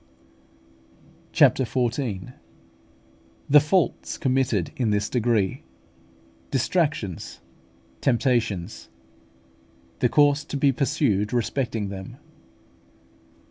CHAPTER 1.31 1.63
XIV. 1.63 2.33
THE 3.47 3.59
FAULTS 3.59 4.17
COMMITTED 4.17 4.71
IN 4.75 4.89
THIS 4.89 5.11
DEGREE 5.11 5.63
DISTRACTIONS, 6.49 7.39
TEMPTATIONS 8.01 8.89
THE 9.99 10.09
COURSE 10.09 10.43
TO 10.45 10.57
BE 10.57 10.71
PURSUED 10.71 11.33
RESPECTING 11.33 11.89
THEM. 11.89 12.17